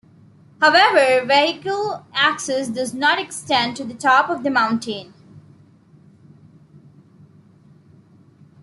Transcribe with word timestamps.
However 0.59 1.23
vehicle 1.27 2.07
access 2.11 2.69
does 2.69 2.91
not 2.91 3.19
extend 3.19 3.77
to 3.77 3.83
the 3.83 3.93
top 3.93 4.31
of 4.31 4.41
the 4.41 4.49
mountain. 4.49 5.13